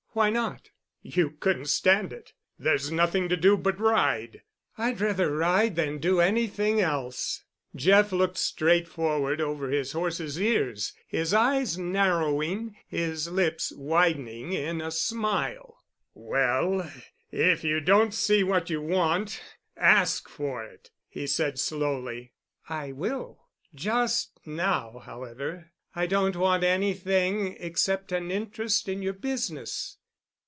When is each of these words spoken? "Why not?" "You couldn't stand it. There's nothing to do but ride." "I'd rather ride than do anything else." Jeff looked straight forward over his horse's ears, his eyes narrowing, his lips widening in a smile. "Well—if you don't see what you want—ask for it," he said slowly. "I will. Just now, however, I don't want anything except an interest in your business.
"Why 0.13 0.29
not?" 0.29 0.71
"You 1.03 1.29
couldn't 1.39 1.67
stand 1.69 2.11
it. 2.11 2.33
There's 2.59 2.91
nothing 2.91 3.29
to 3.29 3.37
do 3.37 3.55
but 3.55 3.79
ride." 3.79 4.41
"I'd 4.77 4.99
rather 4.99 5.33
ride 5.33 5.77
than 5.77 5.99
do 5.99 6.19
anything 6.19 6.81
else." 6.81 7.45
Jeff 7.77 8.11
looked 8.11 8.35
straight 8.35 8.89
forward 8.89 9.39
over 9.39 9.69
his 9.69 9.93
horse's 9.93 10.37
ears, 10.37 10.91
his 11.07 11.33
eyes 11.33 11.77
narrowing, 11.77 12.75
his 12.89 13.29
lips 13.31 13.71
widening 13.71 14.51
in 14.51 14.81
a 14.81 14.91
smile. 14.91 15.77
"Well—if 16.13 17.63
you 17.63 17.79
don't 17.79 18.13
see 18.13 18.43
what 18.43 18.69
you 18.69 18.81
want—ask 18.81 20.27
for 20.27 20.61
it," 20.65 20.91
he 21.07 21.25
said 21.25 21.57
slowly. 21.57 22.33
"I 22.67 22.91
will. 22.91 23.47
Just 23.73 24.41
now, 24.45 24.99
however, 25.05 25.71
I 25.95 26.05
don't 26.05 26.35
want 26.35 26.65
anything 26.65 27.55
except 27.61 28.11
an 28.11 28.29
interest 28.29 28.89
in 28.89 29.01
your 29.01 29.13
business. 29.13 29.95